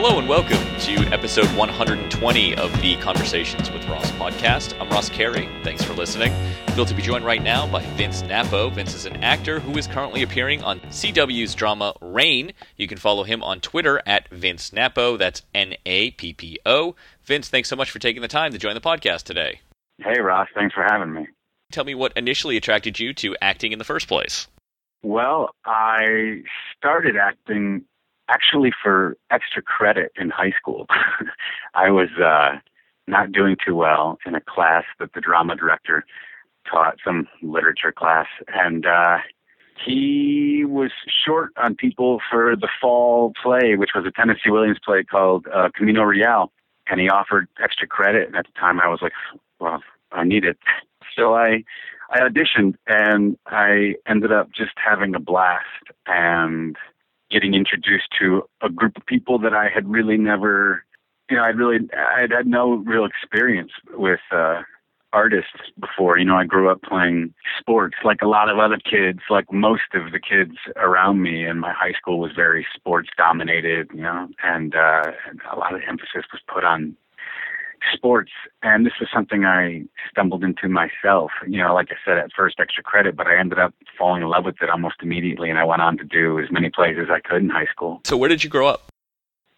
[0.00, 4.80] Hello and welcome to episode 120 of the Conversations with Ross podcast.
[4.80, 5.48] I'm Ross Carey.
[5.64, 6.32] Thanks for listening.
[6.68, 8.70] Thrilled to be joined right now by Vince Nappo.
[8.70, 12.52] Vince is an actor who is currently appearing on CW's drama Reign.
[12.76, 15.16] You can follow him on Twitter at Vince Nappo.
[15.16, 16.94] That's N A P P O.
[17.24, 19.62] Vince, thanks so much for taking the time to join the podcast today.
[19.98, 20.46] Hey, Ross.
[20.54, 21.26] Thanks for having me.
[21.72, 24.46] Tell me what initially attracted you to acting in the first place.
[25.02, 26.42] Well, I
[26.76, 27.84] started acting
[28.28, 30.86] actually for extra credit in high school.
[31.74, 32.58] I was uh,
[33.06, 36.04] not doing too well in a class that the drama director
[36.70, 39.18] taught, some literature class, and uh,
[39.84, 40.90] he was
[41.24, 45.68] short on people for the fall play, which was a Tennessee Williams play called uh,
[45.74, 46.52] Camino Real,
[46.88, 48.26] and he offered extra credit.
[48.26, 49.12] And at the time, I was like,
[49.60, 50.58] "Well, I need it."
[51.16, 51.64] So I
[52.10, 55.64] I auditioned, and I ended up just having a blast
[56.06, 56.76] and
[57.30, 60.84] getting introduced to a group of people that I had really never,
[61.30, 64.62] you know, I'd really, I'd had no real experience with uh,
[65.12, 66.18] artists before.
[66.18, 69.94] You know, I grew up playing sports like a lot of other kids, like most
[69.94, 74.28] of the kids around me, and my high school was very sports dominated, you know,
[74.42, 76.96] and, uh, and a lot of emphasis was put on
[77.94, 78.30] sports
[78.62, 81.30] and this was something I stumbled into myself.
[81.46, 84.28] You know, like I said at first extra credit, but I ended up falling in
[84.28, 87.08] love with it almost immediately and I went on to do as many plays as
[87.10, 88.00] I could in high school.
[88.04, 88.90] So where did you grow up?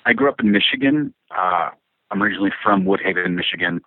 [0.07, 1.15] I grew up in Michigan.
[1.31, 1.71] Uh
[2.11, 3.81] I'm originally from Woodhaven, Michigan.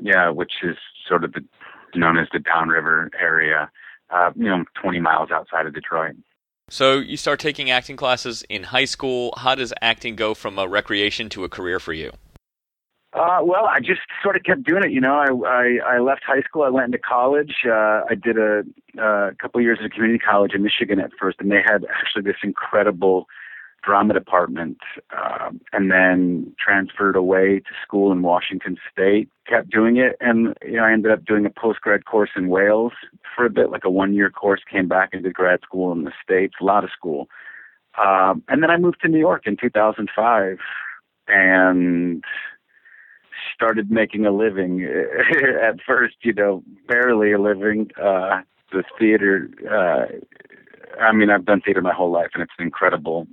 [0.00, 0.76] Yeah, which is
[1.08, 1.42] sort of the
[1.94, 3.70] known as the downriver area.
[4.10, 6.14] Uh, you know, 20 miles outside of Detroit.
[6.68, 9.32] So you start taking acting classes in high school.
[9.36, 12.12] How does acting go from a recreation to a career for you?
[13.16, 14.90] Uh, well, I just sort of kept doing it.
[14.90, 16.62] You know, I I, I left high school.
[16.62, 17.54] I went into college.
[17.64, 18.62] Uh, I did a,
[18.98, 21.86] a couple of years at a community college in Michigan at first, and they had
[21.98, 23.26] actually this incredible
[23.82, 24.78] drama department.
[25.16, 29.30] Um, and then transferred away to school in Washington State.
[29.48, 32.48] Kept doing it, and you know, I ended up doing a post grad course in
[32.48, 32.92] Wales
[33.34, 34.60] for a bit, like a one year course.
[34.70, 37.28] Came back did grad school in the States, a lot of school.
[37.96, 40.58] Um, and then I moved to New York in 2005,
[41.28, 42.22] and
[43.54, 44.84] started making a living.
[45.62, 47.90] At first, you know, barely a living.
[48.00, 48.42] Uh,
[48.72, 50.06] the theater, uh,
[51.00, 53.26] I mean, I've done theater my whole life, and it's an incredible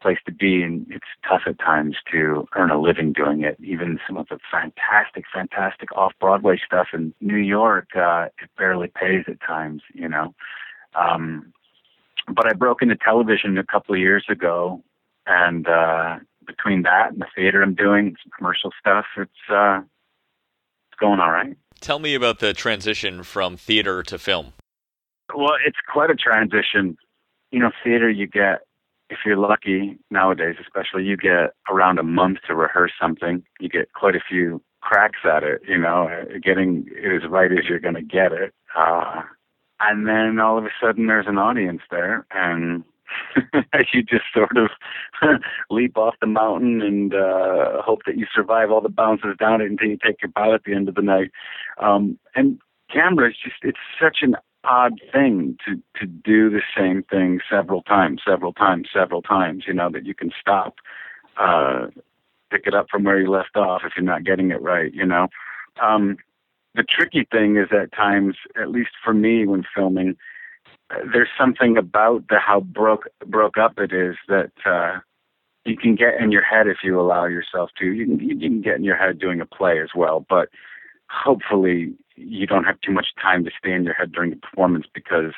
[0.00, 3.58] place to be, and it's tough at times to earn a living doing it.
[3.62, 9.24] Even some of the fantastic, fantastic off-Broadway stuff in New York, uh, it barely pays
[9.28, 10.34] at times, you know.
[10.94, 11.52] Um,
[12.34, 14.82] but I broke into television a couple of years ago,
[15.26, 16.16] and uh,
[16.46, 21.30] between that and the theater I'm doing, some commercial stuff, it's uh, it's going all
[21.30, 21.56] right.
[21.80, 24.52] Tell me about the transition from theater to film.
[25.34, 26.96] Well, it's quite a transition.
[27.50, 28.60] You know, theater you get
[29.08, 33.42] if you're lucky nowadays, especially you get around a month to rehearse something.
[33.58, 35.62] You get quite a few cracks at it.
[35.66, 36.08] You know,
[36.42, 38.54] getting it as right as you're going to get it.
[38.76, 39.22] Uh,
[39.80, 42.84] and then all of a sudden there's an audience there and
[43.92, 44.70] you just sort of
[45.70, 49.70] leap off the mountain and uh, hope that you survive all the bounces down it
[49.70, 51.30] until you take your bow at the end of the night.
[51.78, 52.60] Um, and
[52.92, 57.82] camera is just, it's such an odd thing to, to do the same thing several
[57.82, 60.76] times, several times, several times, you know, that you can stop,
[61.38, 61.86] uh,
[62.50, 65.06] pick it up from where you left off if you're not getting it right, you
[65.06, 65.28] know.
[65.80, 66.18] Um,
[66.74, 70.16] the tricky thing is at times, at least for me when filming,
[71.12, 74.98] there's something about the how broke broke up it is that uh,
[75.64, 77.86] you can get in your head if you allow yourself to.
[77.86, 80.48] You can, you can get in your head doing a play as well, but
[81.08, 84.86] hopefully you don't have too much time to stay in your head during the performance
[84.92, 85.32] because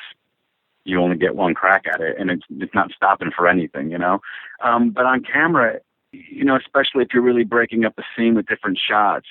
[0.85, 3.97] you only get one crack at it, and it's it's not stopping for anything, you
[3.97, 4.19] know.
[4.61, 5.79] Um, but on camera,
[6.11, 9.27] you know, especially if you're really breaking up a scene with different shots,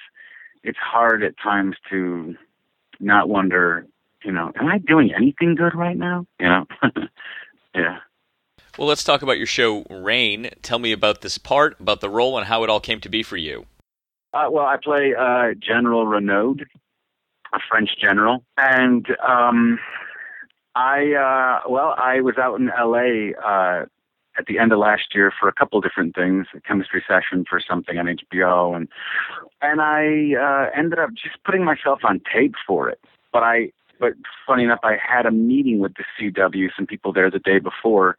[0.63, 2.37] it's hard at times to
[3.01, 3.87] not wonder
[4.25, 6.27] you know, am I doing anything good right now?
[6.41, 6.67] You know,
[7.75, 7.99] yeah.
[8.79, 10.51] Well, let's talk about your show, Reign.
[10.63, 13.23] Tell me about this part, about the role, and how it all came to be
[13.23, 13.67] for you.
[14.33, 16.57] Uh, well, I play uh, General Renaud,
[17.53, 19.79] a French general, and um,
[20.75, 23.35] I uh, well, I was out in L.A.
[23.35, 23.85] Uh,
[24.39, 27.61] at the end of last year for a couple different things, a chemistry session for
[27.61, 28.89] something on HBO, and
[29.61, 33.01] and I uh, ended up just putting myself on tape for it.
[33.33, 33.73] But I
[34.03, 34.15] but
[34.45, 38.17] funny enough, I had a meeting with the CW, some people there the day before,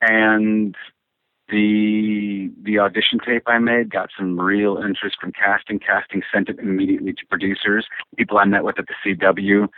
[0.00, 0.76] and
[1.48, 5.80] the the audition tape I made got some real interest from casting.
[5.80, 7.86] Casting sent it immediately to producers.
[8.16, 9.68] People I met with at the CW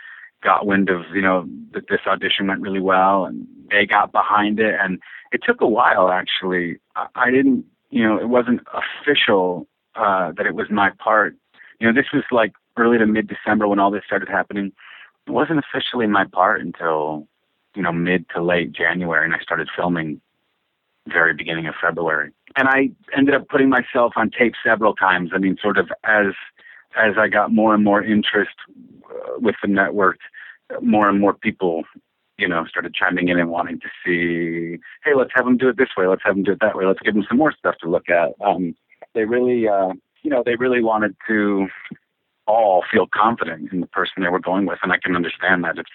[0.43, 4.59] got wind of you know that this audition went really well, and they got behind
[4.59, 4.75] it.
[4.79, 4.99] And
[5.31, 6.77] it took a while actually.
[6.95, 11.35] I, I didn't you know, it wasn't official uh, that it was my part.
[11.79, 14.71] You know, this was like early to mid December when all this started happening.
[15.27, 17.27] It wasn't officially my part until
[17.75, 20.21] you know mid to late January, and I started filming
[21.07, 22.31] very beginning of February.
[22.55, 25.31] And I ended up putting myself on tape several times.
[25.33, 26.33] I mean, sort of as
[26.97, 28.55] as I got more and more interest
[29.09, 30.17] uh, with the network,
[30.81, 31.83] more and more people,
[32.37, 35.77] you know, started chiming in and wanting to see, hey, let's have them do it
[35.77, 37.75] this way, let's have them do it that way, let's give them some more stuff
[37.81, 38.31] to look at.
[38.43, 38.75] Um,
[39.13, 39.93] they really, uh,
[40.23, 41.67] you know, they really wanted to
[42.47, 45.77] all feel confident in the person they were going with, and I can understand that.
[45.77, 45.89] It's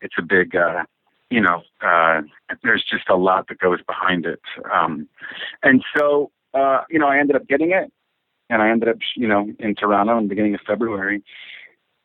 [0.00, 0.84] it's a big, uh,
[1.30, 2.22] you know, uh,
[2.62, 4.40] there's just a lot that goes behind it,
[4.72, 5.08] um,
[5.62, 7.92] and so uh, you know, I ended up getting it,
[8.50, 11.22] and I ended up, you know, in Toronto in the beginning of February.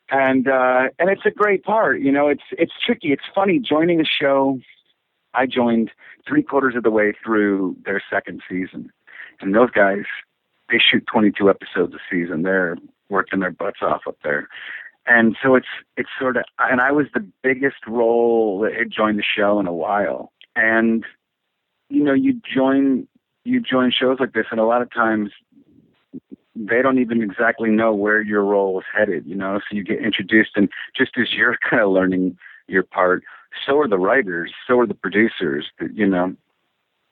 [0.10, 2.28] And uh, and it's a great part, you know.
[2.28, 3.14] It's it's tricky.
[3.14, 4.60] It's funny joining a show.
[5.34, 5.92] I joined
[6.28, 8.92] three quarters of the way through their second season,
[9.40, 10.04] and those guys
[10.70, 12.44] they shoot 22 episodes a season.
[12.44, 12.78] They're
[13.14, 14.50] working their butts off up there,
[15.06, 16.44] and so it's it's sort of.
[16.60, 21.06] And I was the biggest role that had joined the show in a while, and
[21.90, 23.08] you know, you join
[23.44, 25.32] you join shows like this, and a lot of times
[26.56, 29.60] they don't even exactly know where your role is headed, you know.
[29.60, 32.38] So you get introduced, and just as you're kind of learning
[32.68, 33.24] your part,
[33.66, 36.36] so are the writers, so are the producers, you know,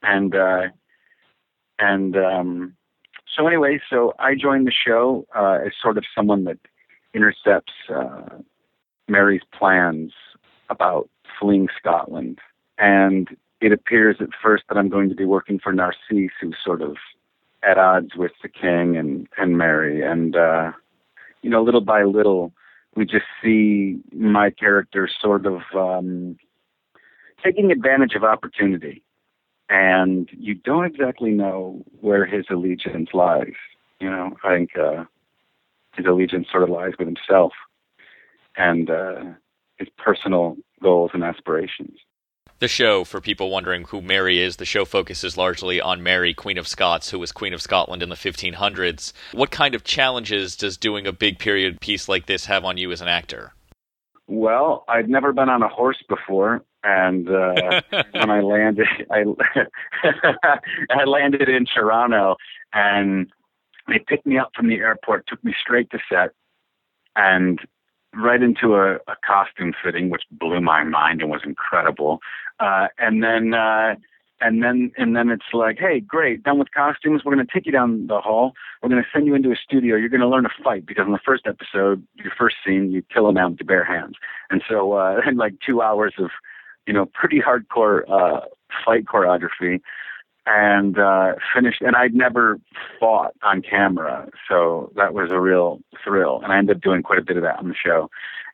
[0.01, 0.67] and uh,
[1.79, 2.75] and um,
[3.35, 6.59] so anyway, so I joined the show uh, as sort of someone that
[7.13, 8.37] intercepts uh,
[9.07, 10.13] Mary's plans
[10.69, 12.39] about fleeing Scotland,
[12.77, 13.29] and
[13.59, 16.97] it appears at first that I'm going to be working for Narcisse, who's sort of
[17.63, 20.71] at odds with the king and and Mary, and uh,
[21.41, 22.53] you know, little by little,
[22.95, 26.37] we just see my character sort of um,
[27.43, 29.03] taking advantage of opportunity,
[29.71, 33.53] and you don't exactly know where his allegiance lies.
[34.01, 35.05] You know, I think uh,
[35.95, 37.53] his allegiance sort of lies with himself
[38.57, 39.23] and uh,
[39.77, 41.97] his personal goals and aspirations
[42.61, 46.59] the show, for people wondering who Mary is, the show focuses largely on Mary, Queen
[46.59, 49.13] of Scots, who was Queen of Scotland in the 1500s.
[49.31, 52.91] What kind of challenges does doing a big period piece like this have on you
[52.91, 53.53] as an actor?
[54.31, 57.81] Well, I'd never been on a horse before, and uh,
[58.11, 59.25] when I landed, I
[60.89, 62.37] I landed in Toronto,
[62.71, 63.29] and
[63.89, 66.29] they picked me up from the airport, took me straight to set,
[67.17, 67.59] and
[68.15, 72.19] right into a, a costume fitting, which blew my mind and was incredible.
[72.61, 73.95] Uh, and then, uh,
[74.41, 77.21] and then, and then it's like, hey, great, done with costumes.
[77.23, 78.53] We're going to take you down the hall.
[78.81, 79.95] We're going to send you into a studio.
[79.95, 83.03] You're going to learn to fight because in the first episode, your first scene, you
[83.13, 84.15] kill a man with your bare hands.
[84.49, 86.31] And so, uh, and like two hours of,
[86.87, 88.41] you know, pretty hardcore uh,
[88.83, 89.79] fight choreography
[90.45, 91.81] and uh, finished.
[91.81, 92.59] And I'd never
[92.99, 96.41] fought on camera, so that was a real thrill.
[96.43, 98.09] And I ended up doing quite a bit of that on the show.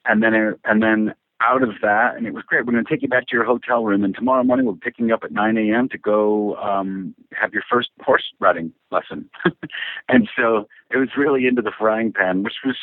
[0.06, 2.66] And then, it, and then out of that, and it was great.
[2.66, 5.08] We're going to take you back to your hotel room, and tomorrow morning we're picking
[5.08, 5.88] you up at 9 a.m.
[5.90, 9.30] to go um, have your first horse riding lesson.
[10.10, 12.76] and so it was really into the frying pan, which was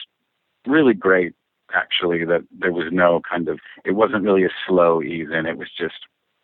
[0.67, 1.35] really great.
[1.75, 5.47] Actually, that there was no kind of, it wasn't really a slow ease in.
[5.47, 5.95] It was just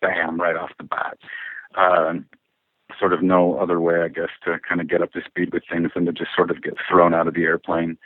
[0.01, 1.19] bam right off the bat.
[1.77, 2.27] Um,
[2.99, 5.63] sort of no other way, I guess, to kind of get up to speed with
[5.71, 7.99] things than to just sort of get thrown out of the airplane.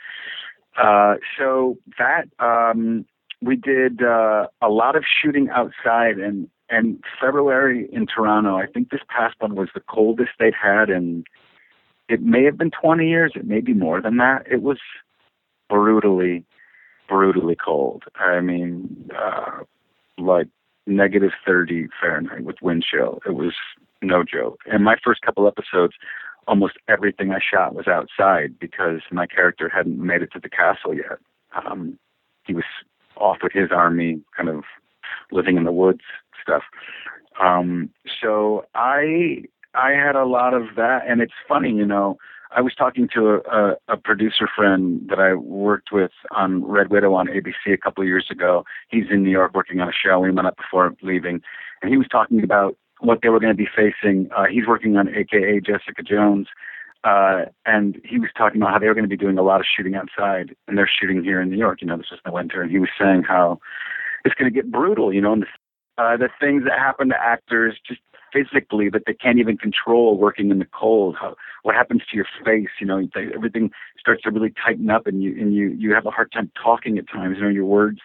[0.77, 3.05] Uh, so that um,
[3.41, 8.55] we did uh, a lot of shooting outside, and and February in Toronto.
[8.55, 11.25] I think this past one was the coldest they'd had, and
[12.09, 13.33] it may have been 20 years.
[13.35, 14.47] It may be more than that.
[14.49, 14.79] It was
[15.69, 16.43] brutally,
[17.07, 18.03] brutally cold.
[18.15, 19.63] I mean, uh,
[20.17, 20.47] like
[20.87, 23.19] negative 30 Fahrenheit with wind chill.
[23.25, 23.53] It was
[24.01, 24.61] no joke.
[24.65, 25.93] And my first couple episodes,
[26.47, 30.93] almost everything I shot was outside because my character hadn't made it to the castle
[30.93, 31.19] yet.
[31.53, 31.97] Um,
[32.45, 32.65] he was
[33.17, 34.63] off with his army, kind of
[35.31, 36.01] living in the woods
[36.41, 36.63] stuff.
[37.41, 37.89] Um,
[38.21, 39.43] so I
[39.73, 42.17] I had a lot of that, and it's funny, you know.
[42.51, 46.89] I was talking to a, a, a producer friend that I worked with on Red
[46.89, 48.63] Widow on ABC a couple of years ago.
[48.87, 50.19] He's in New York working on a show.
[50.19, 51.41] We met up before leaving,
[51.81, 54.29] and he was talking about what they were going to be facing.
[54.35, 56.47] Uh, he's working on AKA Jessica Jones,
[57.05, 59.59] uh, and he was talking about how they were going to be doing a lot
[59.59, 61.79] of shooting outside, and they're shooting here in New York.
[61.81, 63.59] You know, this is the winter, and he was saying how
[64.25, 65.13] it's going to get brutal.
[65.13, 68.01] You know, and the, uh, the things that happen to actors just
[68.33, 71.15] physically that they can't even control working in the cold.
[71.21, 72.69] How, what happens to your face?
[72.81, 73.69] You know, they, everything
[73.99, 76.97] starts to really tighten up, and you and you you have a hard time talking
[76.97, 77.37] at times.
[77.37, 77.99] You know, your words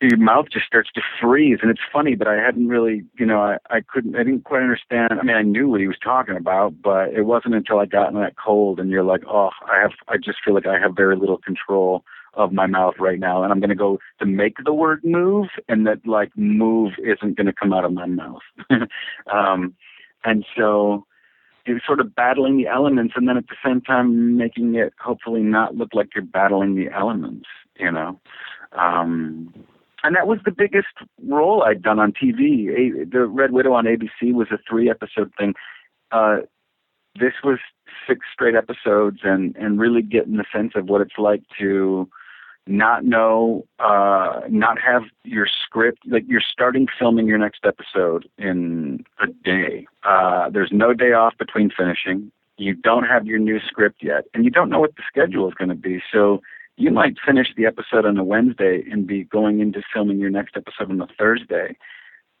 [0.00, 1.58] your mouth just starts to freeze.
[1.62, 4.62] And it's funny but i hadn't really you know i i couldn't i didn't quite
[4.62, 5.12] understand.
[5.12, 8.12] I mean i knew what he was talking about but it wasn't until i got
[8.12, 10.96] in that cold and you're like oh i have i just feel like i have
[10.96, 13.42] very little control of my mouth right now.
[13.42, 17.36] And i'm going to go to make the word move and that like move isn't
[17.36, 18.42] going to come out of my mouth.
[19.32, 19.74] Um
[20.24, 21.06] and so
[21.66, 25.42] you're sort of battling the elements and then at the same time making it hopefully
[25.42, 27.46] not look like you're battling the elements
[27.78, 28.18] you know?
[28.72, 29.52] Um
[30.02, 30.88] and that was the biggest
[31.26, 32.70] role I'd done on TV.
[32.70, 35.54] A, the Red Widow on ABC was a three episode thing.
[36.12, 36.38] Uh,
[37.18, 37.58] this was
[38.06, 42.08] six straight episodes, and and really getting the sense of what it's like to
[42.68, 46.00] not know, uh, not have your script.
[46.06, 49.86] Like you're starting filming your next episode in a day.
[50.04, 52.30] Uh, there's no day off between finishing.
[52.56, 55.54] You don't have your new script yet, and you don't know what the schedule is
[55.54, 56.02] going to be.
[56.12, 56.40] So
[56.78, 60.56] you might finish the episode on a Wednesday and be going into filming your next
[60.56, 61.76] episode on a Thursday.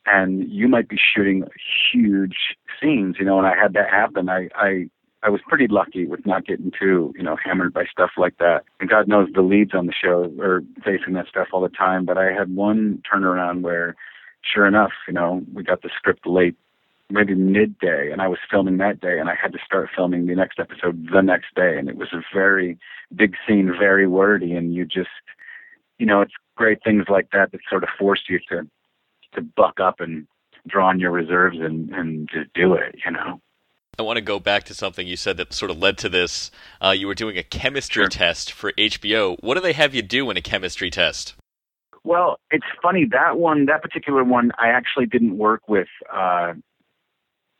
[0.06, 1.44] And you might be shooting
[1.92, 2.36] huge
[2.80, 4.28] scenes, you know, and I had that happen.
[4.28, 4.88] I, I,
[5.24, 8.62] I was pretty lucky with not getting too, you know, hammered by stuff like that.
[8.78, 12.04] And God knows the leads on the show are facing that stuff all the time.
[12.04, 13.96] But I had one turnaround where,
[14.42, 16.56] sure enough, you know, we got the script late
[17.10, 20.34] maybe midday and I was filming that day and I had to start filming the
[20.34, 22.78] next episode the next day and it was a very
[23.14, 25.08] big scene, very wordy and you just
[25.98, 28.68] you know, it's great things like that that sort of force you to
[29.34, 30.26] to buck up and
[30.66, 33.40] draw on your reserves and, and just do it, you know.
[33.98, 36.50] I want to go back to something you said that sort of led to this.
[36.80, 38.08] Uh, you were doing a chemistry sure.
[38.08, 39.36] test for HBO.
[39.40, 41.34] What do they have you do in a chemistry test?
[42.04, 46.54] Well, it's funny that one, that particular one, I actually didn't work with uh,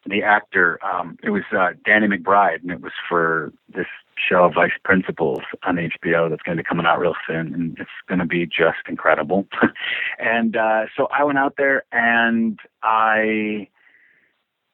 [0.09, 0.79] the actor.
[0.85, 3.87] Um, it was uh, Danny McBride, and it was for this
[4.17, 7.91] show Vice Principals on HBO that's going to be coming out real soon, and it's
[8.09, 9.47] going to be just incredible.
[10.19, 13.69] and uh, so I went out there, and I.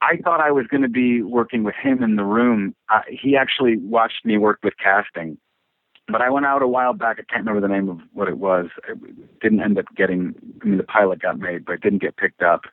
[0.01, 2.75] I thought I was going to be working with him in the room.
[2.93, 5.39] Uh, he actually watched me work with casting,
[6.09, 7.17] but I went out a while back.
[7.19, 8.67] I can't remember the name of what it was.
[8.87, 10.35] It didn't end up getting.
[10.61, 12.65] I mean, the pilot got made, but it didn't get picked up.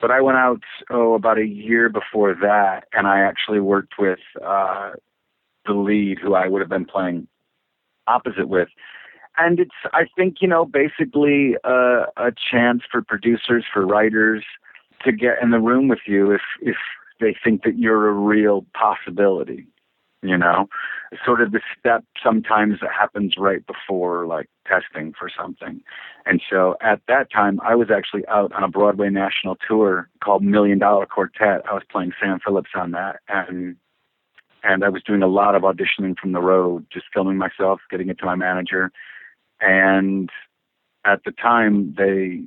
[0.00, 4.18] But I went out oh about a year before that, and I actually worked with
[4.44, 4.92] uh,
[5.66, 7.28] the lead, who I would have been playing
[8.06, 8.68] opposite with.
[9.36, 14.44] And it's I think you know basically a, a chance for producers, for writers
[15.04, 16.76] to get in the room with you if if
[17.20, 19.66] they think that you're a real possibility
[20.24, 20.68] you know?
[21.24, 25.80] Sort of the step sometimes that happens right before like testing for something.
[26.26, 30.42] And so at that time i was actually out on a broadway national tour called
[30.42, 31.62] million dollar quartet.
[31.68, 33.76] I was playing sam phillips on that and
[34.62, 38.08] and i was doing a lot of auditioning from the road just filming myself getting
[38.08, 38.90] it to my manager.
[39.60, 40.30] And
[41.04, 42.42] at the time they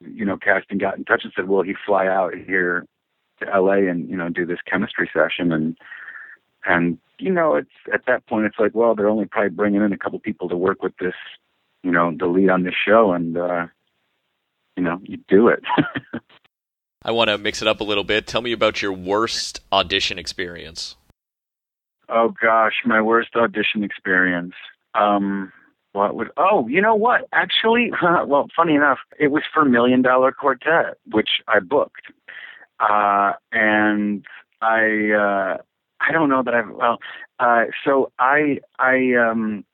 [0.00, 2.86] you know casting got in touch and said will he fly out here
[3.40, 5.52] to la and you know do this chemistry session.
[5.52, 5.76] And
[6.66, 9.92] and you know it's at that point it's like well they're only probably bringing in
[9.92, 11.14] a couple people to work with this
[11.82, 13.66] you know the lead on this show and uh
[14.76, 15.62] you know you do it.
[17.02, 18.26] I want to mix it up a little bit.
[18.26, 20.96] Tell me about your worst audition experience.
[22.08, 24.54] Oh gosh my worst audition experience.
[24.94, 25.52] Um
[25.92, 27.26] what would oh you know what?
[27.32, 32.12] Actually well funny enough it was for million dollar quartet which i booked.
[32.78, 34.24] Uh and
[34.62, 35.62] i uh
[36.00, 36.98] I don't know that I've well.
[37.38, 39.64] Uh, so I I um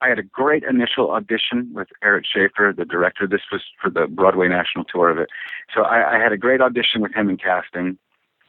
[0.00, 3.26] I had a great initial audition with Eric Schaeffer, the director.
[3.26, 5.28] This was for the Broadway national tour of it.
[5.74, 7.98] So I, I had a great audition with him in casting,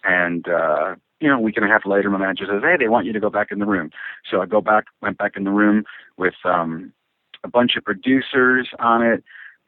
[0.03, 2.87] and uh, you know, a week and a half later, my manager says, "Hey, they
[2.87, 3.89] want you to go back in the room."
[4.29, 5.83] So I go back, went back in the room
[6.17, 6.93] with um,
[7.43, 9.23] a bunch of producers on it,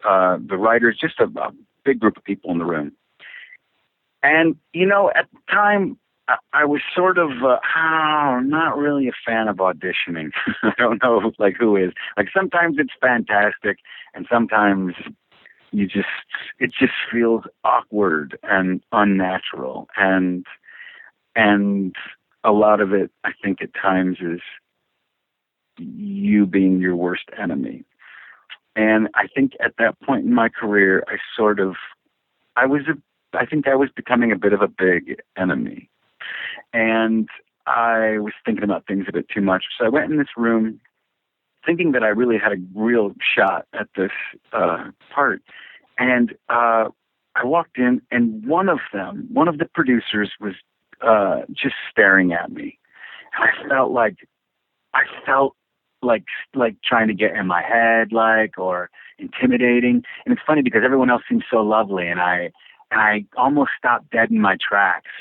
[0.08, 1.52] uh, the writers, just a, a
[1.84, 2.92] big group of people in the room.
[4.24, 5.98] And you know, at the time,
[6.54, 10.32] I, was sort of uh, oh, not really a fan of auditioning.
[10.64, 11.94] I don't know like who is.
[12.18, 13.78] Like sometimes it's fantastic,
[14.14, 14.94] and sometimes
[15.72, 16.08] you just
[16.60, 20.46] it just feels awkward and unnatural, and
[21.36, 21.96] and
[22.44, 24.42] a lot of it I think at times is
[25.78, 27.86] you being your worst enemy.
[28.76, 31.76] And I think at that point in my career, I sort of,
[32.56, 35.90] I was a, I think I was becoming a bit of a big enemy
[36.74, 37.30] and
[37.68, 39.66] I was thinking about things a bit too much.
[39.78, 40.80] So I went in this room
[41.66, 44.12] thinking that I really had a real shot at this
[44.52, 45.42] uh, part.
[45.98, 46.90] And uh,
[47.36, 50.56] I walked in, and one of them, one of the producers, was
[51.02, 52.80] uh, just staring at me.
[53.36, 54.28] And I felt like,
[54.94, 55.56] I felt
[56.02, 56.24] like
[56.56, 60.04] like trying to get in my head, like, or intimidating.
[60.26, 62.52] And it's funny because everyone else seems so lovely, and I
[62.90, 65.12] and I almost stopped dead in my tracks,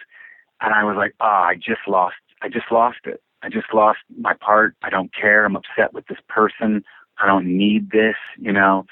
[0.60, 3.22] and I was like, oh, I just lost, I just lost it.
[3.42, 4.76] I just lost my part.
[4.82, 5.44] I don't care.
[5.44, 6.84] I'm upset with this person.
[7.22, 8.84] I don't need this, you know.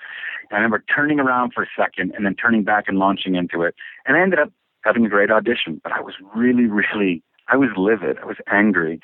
[0.50, 3.62] And I remember turning around for a second and then turning back and launching into
[3.62, 3.74] it.
[4.06, 4.52] And I ended up
[4.84, 8.18] having a great audition, but I was really, really, I was livid.
[8.18, 9.00] I was angry.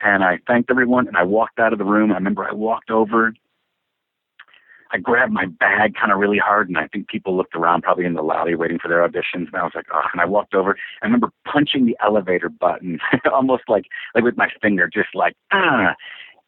[0.00, 2.12] And I thanked everyone and I walked out of the room.
[2.12, 3.34] I remember I walked over
[4.94, 8.04] I grabbed my bag kind of really hard, and I think people looked around, probably
[8.04, 9.48] in the lobby, waiting for their auditions.
[9.48, 10.76] And I was like, oh, and I walked over.
[11.02, 13.00] I remember punching the elevator button,
[13.32, 15.96] almost like like with my finger, just like ah.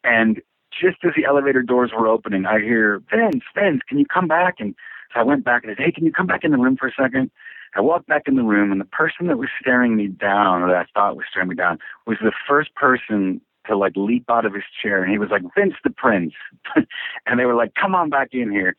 [0.04, 4.28] And just as the elevator doors were opening, I hear Vince, Vince, can you come
[4.28, 4.56] back?
[4.60, 4.76] And
[5.12, 6.86] so I went back and said, Hey, can you come back in the room for
[6.86, 7.32] a second?
[7.74, 10.68] I walked back in the room, and the person that was staring me down, or
[10.68, 14.44] that I thought was staring me down, was the first person to like leap out
[14.44, 16.34] of his chair and he was like Vince the Prince.
[17.26, 18.76] And they were like come on back in here.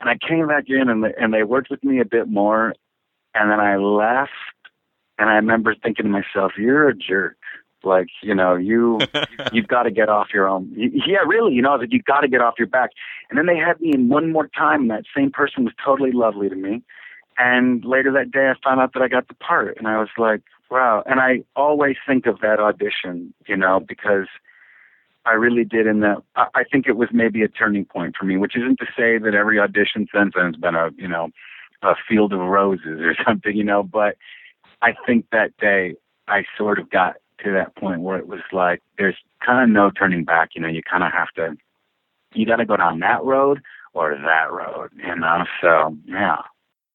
[0.00, 2.74] And I came back in and they, and they worked with me a bit more
[3.34, 4.32] and then I left
[5.18, 7.36] and I remember thinking to myself you're a jerk.
[7.84, 8.98] Like you know you
[9.52, 10.72] you've got to get off your own.
[10.74, 12.90] Yeah really you know that you've got to get off your back.
[13.30, 16.12] And then they had me in one more time and that same person was totally
[16.12, 16.82] lovely to me.
[17.38, 20.08] And later that day I found out that I got the part and I was
[20.18, 21.02] like Wow.
[21.06, 24.26] And I always think of that audition, you know, because
[25.24, 26.22] I really did in that.
[26.36, 29.34] I think it was maybe a turning point for me, which isn't to say that
[29.34, 31.30] every audition since then has been a, you know,
[31.82, 34.16] a field of roses or something, you know, but
[34.82, 35.94] I think that day
[36.28, 39.90] I sort of got to that point where it was like, there's kind of no
[39.90, 41.56] turning back, you know, you kind of have to,
[42.34, 43.62] you got to go down that road
[43.94, 46.38] or that road, you know, so yeah.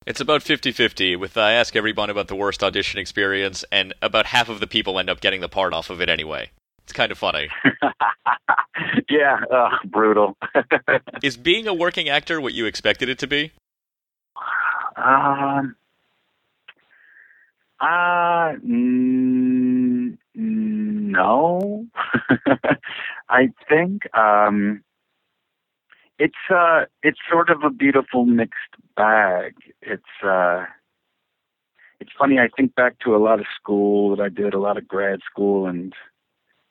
[0.08, 4.25] It's about 50 50 with I ask everyone about the worst audition experience, and about
[4.25, 6.50] half of the people end up getting the part off of it anyway.
[6.84, 7.50] It's kind of funny.
[9.10, 10.38] yeah, uh, brutal.
[11.24, 13.51] Is being a working actor what you expected it to be?
[14.98, 15.75] Um,
[17.80, 21.86] uh, mm, no.
[23.30, 24.84] I think um,
[26.21, 29.55] it's uh, it's sort of a beautiful mixed bag.
[29.81, 30.65] It's uh,
[31.99, 32.38] it's funny.
[32.38, 35.21] I think back to a lot of school that I did, a lot of grad
[35.27, 35.93] school, and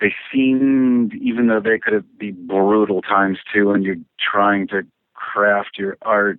[0.00, 4.82] they seemed, even though they could be brutal times too, and you're trying to
[5.14, 6.38] craft your art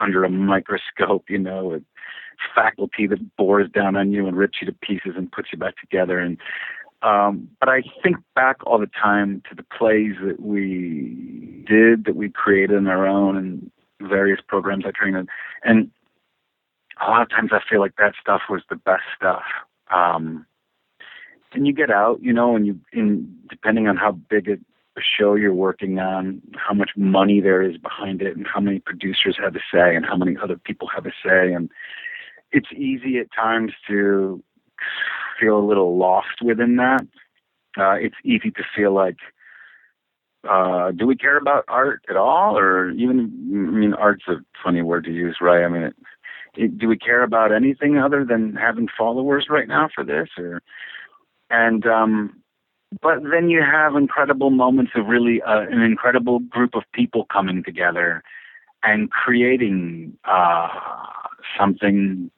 [0.00, 1.82] under a microscope, you know, with
[2.54, 5.74] faculty that bores down on you and rips you to pieces and puts you back
[5.78, 6.18] together.
[6.18, 6.38] And
[7.04, 12.16] um, but I think back all the time to the plays that we did, that
[12.16, 15.28] we created on our own, and various programs I trained in,
[15.62, 15.90] and
[17.04, 19.42] a lot of times I feel like that stuff was the best stuff.
[19.92, 20.46] Um,
[21.52, 24.54] and you get out, you know, and you, in depending on how big a,
[24.98, 28.80] a show you're working on, how much money there is behind it, and how many
[28.80, 31.70] producers have a say, and how many other people have a say, and
[32.50, 34.42] it's easy at times to
[35.40, 37.06] feel a little lost within that.
[37.76, 39.16] Uh, it's easy to feel like
[40.48, 43.68] uh, do we care about art at all, or even?
[43.68, 45.64] I mean, art's a funny word to use, right?
[45.64, 45.96] I mean, it,
[46.56, 50.62] it, do we care about anything other than having followers right now for this, or?
[51.50, 52.42] And um,
[53.00, 57.62] but then you have incredible moments of really uh, an incredible group of people coming
[57.64, 58.22] together
[58.82, 60.68] and creating uh,
[61.58, 62.30] something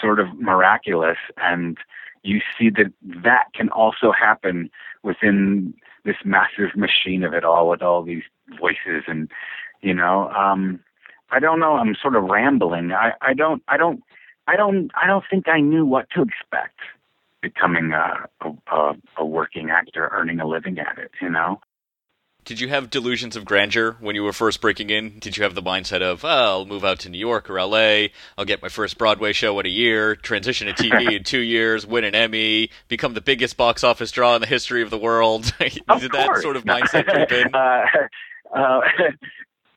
[0.00, 1.76] sort of miraculous and
[2.22, 2.92] you see that
[3.24, 4.70] that can also happen
[5.02, 8.22] within this massive machine of it all with all these
[8.60, 9.30] voices and
[9.80, 10.80] you know um
[11.30, 11.74] i don't know.
[11.76, 12.92] I'm sort of rambling.
[12.92, 14.02] I i don't i don't
[14.46, 16.78] i don't i don't think i knew what to expect
[17.40, 18.28] becoming a
[18.70, 21.60] a, a working actor earning a living at it you know
[22.44, 25.18] did you have delusions of grandeur when you were first breaking in?
[25.18, 28.08] Did you have the mindset of, oh, I'll move out to New York or LA,
[28.36, 31.86] I'll get my first Broadway show in a year, transition to TV in two years,
[31.86, 35.52] win an Emmy, become the biggest box office draw in the history of the world?
[35.58, 37.52] Did that sort of mindset creep in?
[38.54, 38.80] Uh, uh,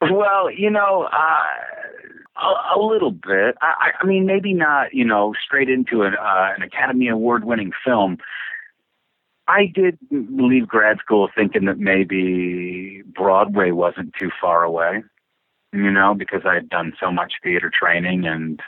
[0.02, 3.56] well, you know, uh, a, a, little bit.
[3.62, 7.72] I, I mean, maybe not, you know, straight into an, uh, an Academy Award winning
[7.86, 8.18] film
[9.48, 15.04] I did leave grad school thinking that maybe Broadway wasn't too far away,
[15.72, 18.60] you know, because I had done so much theater training and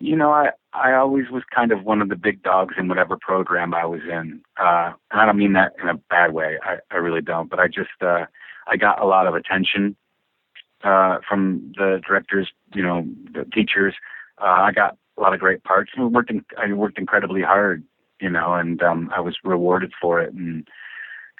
[0.00, 3.16] you know, I I always was kind of one of the big dogs in whatever
[3.20, 4.42] program I was in.
[4.60, 6.58] Uh and I don't mean that in a bad way.
[6.64, 8.26] I I really don't, but I just uh
[8.66, 9.94] I got a lot of attention
[10.82, 13.94] uh from the directors, you know, the teachers.
[14.40, 15.92] Uh I got a lot of great parts.
[15.96, 17.84] I worked in, I worked incredibly hard
[18.22, 20.66] you know, and um, I was rewarded for it, and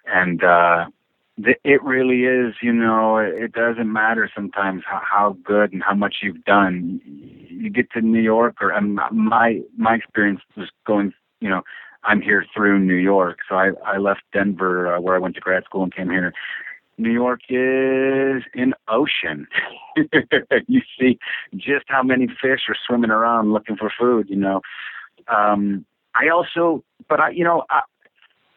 [0.04, 0.86] and uh,
[1.38, 6.16] it really is, you know, it doesn't matter sometimes how, how good and how much
[6.22, 7.00] you've done.
[7.48, 11.62] You get to New York, or um, my my experience was going, you know,
[12.02, 15.40] I'm here through New York, so I I left Denver uh, where I went to
[15.40, 16.32] grad school and came here.
[16.98, 19.46] New York is an ocean.
[20.66, 21.18] you see
[21.56, 24.28] just how many fish are swimming around looking for food.
[24.28, 24.60] You know,
[25.28, 27.80] um, I also, but I, you know, I,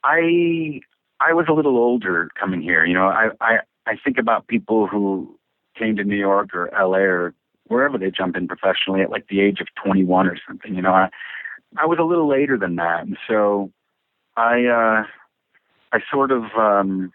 [0.04, 0.82] I
[1.20, 2.86] I was a little older coming here.
[2.86, 5.38] You know, I I I think about people who
[5.78, 7.34] came to New York or LA or
[7.68, 10.76] wherever they jump in professionally at like the age of 21 or something.
[10.76, 11.10] You know, I
[11.78, 13.72] I was a little later than that, and so
[14.38, 15.04] I uh
[15.92, 17.12] I sort of um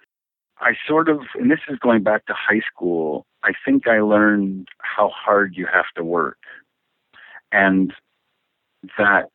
[0.60, 3.26] I sort of and this is going back to high school.
[3.42, 6.38] I think I learned how hard you have to work.
[7.52, 7.92] And
[8.98, 9.30] that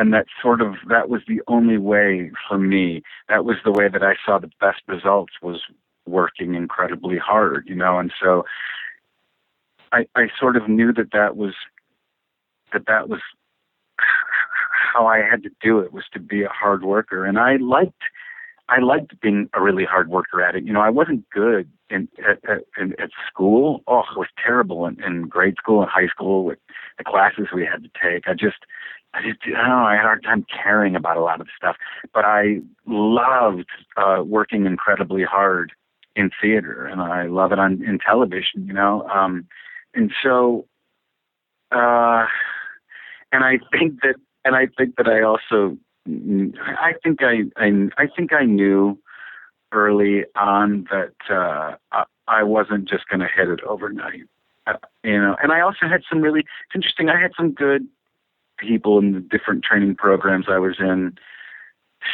[0.00, 3.86] and that sort of that was the only way for me that was the way
[3.86, 5.60] that i saw the best results was
[6.06, 8.42] working incredibly hard you know and so
[9.92, 11.54] i i sort of knew that that was
[12.72, 13.20] that that was
[14.92, 18.02] how i had to do it was to be a hard worker and i liked
[18.70, 20.62] I liked being a really hard worker at it.
[20.62, 23.82] You know, I wasn't good in at, at, at school.
[23.88, 26.58] Oh, I was terrible in, in grade school and high school with
[26.96, 28.28] the classes we had to take.
[28.28, 28.58] I just,
[29.12, 31.48] I just, I don't know, I had a hard time caring about a lot of
[31.56, 31.76] stuff.
[32.14, 35.72] But I loved uh, working incredibly hard
[36.16, 38.66] in theater, and I love it on in television.
[38.66, 39.46] You know, um,
[39.94, 40.66] and so,
[41.72, 42.26] uh,
[43.32, 48.06] and I think that, and I think that I also I think I, I, I
[48.16, 48.98] think I knew
[49.72, 54.22] early on that uh, I, I wasn't just going to hit it overnight.
[54.66, 56.40] Uh, you know, and I also had some really.
[56.40, 57.08] It's interesting.
[57.08, 57.86] I had some good
[58.60, 61.16] people in the different training programs I was in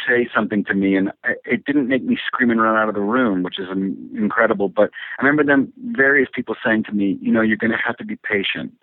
[0.07, 1.11] say something to me, and
[1.45, 3.67] it didn't make me scream and run out of the room, which is
[4.15, 4.69] incredible.
[4.69, 7.97] But I remember them, various people saying to me, you know, you're going to have
[7.97, 8.73] to be patient.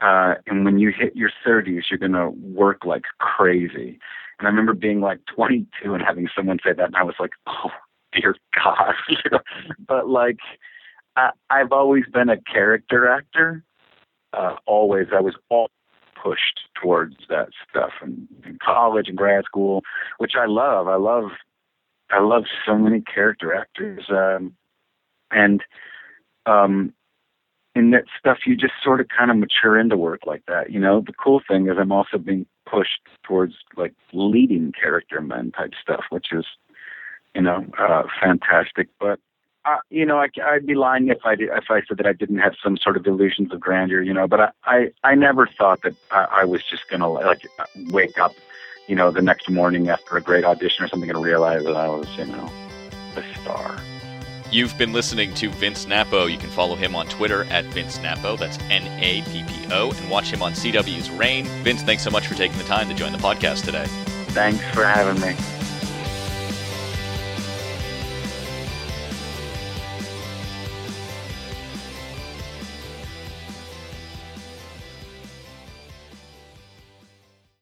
[0.00, 3.98] Uh, and when you hit your 30s, you're going to work like crazy.
[4.38, 7.32] And I remember being like 22 and having someone say that, and I was like,
[7.46, 7.70] oh,
[8.12, 8.94] dear God.
[9.86, 10.38] but like,
[11.16, 13.64] I, I've always been a character actor.
[14.32, 15.70] Uh, always, I was all
[16.26, 19.82] pushed towards that stuff in, in college and grad school,
[20.18, 20.88] which I love.
[20.88, 21.30] I love,
[22.10, 24.04] I love so many character actors.
[24.10, 24.54] Um,
[25.30, 25.62] and
[26.46, 26.92] um,
[27.74, 30.70] in that stuff, you just sort of kind of mature into work like that.
[30.70, 35.52] You know, the cool thing is I'm also being pushed towards like leading character men
[35.52, 36.46] type stuff, which is,
[37.34, 38.88] you know, uh, fantastic.
[38.98, 39.20] But
[39.66, 42.38] uh, you know, I, I'd be lying if I if I said that I didn't
[42.38, 44.00] have some sort of illusions of grandeur.
[44.00, 47.46] You know, but I I, I never thought that I, I was just gonna like
[47.90, 48.34] wake up,
[48.86, 51.88] you know, the next morning after a great audition or something and realize that I
[51.88, 52.50] was, you know,
[53.16, 53.76] a star.
[54.52, 56.26] You've been listening to Vince Nappo.
[56.26, 58.36] You can follow him on Twitter at Vince Nappo.
[58.36, 59.90] That's N A P P O.
[59.90, 61.44] And watch him on CW's Reign.
[61.64, 63.86] Vince, thanks so much for taking the time to join the podcast today.
[64.28, 65.34] Thanks for having me.